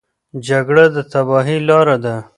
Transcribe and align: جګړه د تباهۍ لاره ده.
جګړه 0.47 0.85
د 0.95 0.97
تباهۍ 1.11 1.57
لاره 1.69 1.95
ده. 2.03 2.15